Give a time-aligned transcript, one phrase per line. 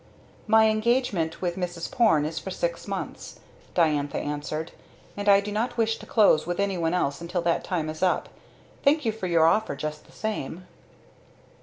[0.47, 1.91] "My engagement with Mrs.
[1.91, 3.39] Porne is for six months,"
[3.75, 4.71] Diantha answered,
[5.15, 8.27] "and I do not wish to close with anyone else until that time is up.
[8.83, 10.65] Thank you for your offer just the same."